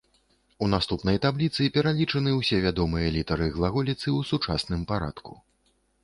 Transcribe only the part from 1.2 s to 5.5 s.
табліцы пералічаны ўсе вядомыя літары глаголіцы ў сучасным парадку.